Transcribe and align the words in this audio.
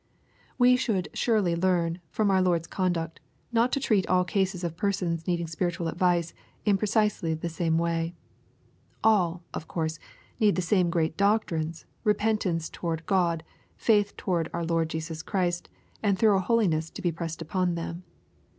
We 0.57 0.77
should 0.77 1.09
surely 1.13 1.55
learn, 1.55 1.99
from 2.09 2.31
our 2.31 2.41
Lord*s 2.41 2.65
conduct, 2.65 3.19
not 3.51 3.71
to 3.73 3.79
treat 3.79 4.07
all 4.07 4.23
cases 4.23 4.63
of 4.63 4.75
persons 4.75 5.27
needing 5.27 5.45
spiritual 5.45 5.87
advice, 5.87 6.33
in 6.65 6.75
precisely 6.79 7.35
the 7.35 7.49
same 7.49 7.77
way. 7.77 8.15
AIL 9.05 9.43
of 9.53 9.67
course, 9.67 9.99
need 10.39 10.55
the 10.55 10.61
same 10.63 10.89
great 10.89 11.17
doctrines, 11.17 11.85
repent 12.03 12.47
ance 12.47 12.67
towards 12.67 13.03
God, 13.03 13.43
futh 13.79 14.17
towards 14.17 14.49
our 14.53 14.65
Lord 14.65 14.89
Jesus 14.89 15.21
Christ, 15.21 15.69
and 16.01 16.17
thorough 16.17 16.41
hoHness 16.41 16.91
to 16.95 17.01
be 17.03 17.11
pressed 17.11 17.39
upon 17.39 17.75
them. 17.75 18.01